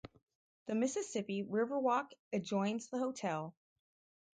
The 0.65 0.73
Mississippi 0.73 1.43
Riverwalk 1.43 2.07
adjoins 2.33 2.87
the 2.87 2.97
hotel. 2.97 3.53